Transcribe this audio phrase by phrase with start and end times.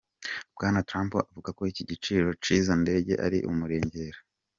[0.55, 4.17] Bwana Trump avuga ko igiciro c'izo ndege ari umurengera.